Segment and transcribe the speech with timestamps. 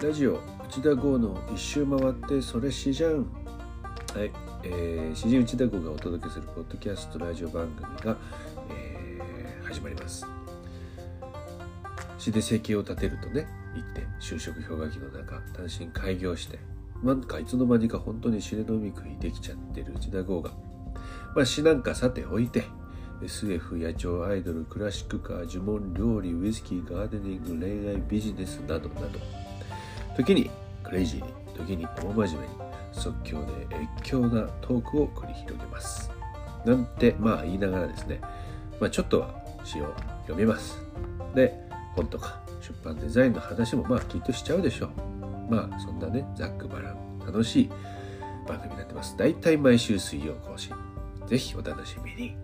[0.00, 3.26] ラジオ内田剛の一周回ってそれしじゃん。
[4.14, 4.30] はい、
[4.62, 8.16] えー、詩人内田剛がお届けするポッドキャストラジオ番組が、
[8.70, 10.24] えー始まります。
[12.16, 16.60] 詩で生計を立てるとね言って就職氷河期の中単身開業して
[17.02, 20.52] なんかいつの間にか本当に詩で飲み食いできちゃってる内田剛が
[21.34, 22.64] まあ詩なんかさておいて
[23.22, 29.18] SF 野鳥アイドルクラシックカー呪文料理ウイスキーガーデニング恋愛ビジネスなどなど
[30.18, 30.50] 時に
[30.82, 32.54] クレイジーに時に大真面目に
[32.92, 36.10] 即興で越境なトークを繰り広げます。
[36.64, 38.20] なんてまあ言いながらですね
[38.80, 39.32] まあちょっとは
[39.64, 39.94] 詩を
[40.26, 40.76] 読みます。
[41.34, 41.56] で
[41.94, 44.90] 本とか出版デザインの話もまあきっとしちゃうでしょう。
[45.52, 47.70] まあそんなねざっくばらん楽しい
[48.46, 49.16] 番組になってます。
[49.16, 50.74] だいたい毎週水曜更新。
[51.26, 52.36] ぜひお楽しみに。